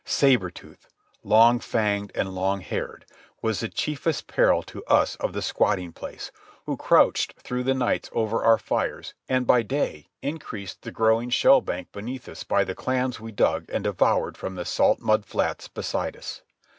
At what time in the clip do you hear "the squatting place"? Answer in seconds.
5.33-6.31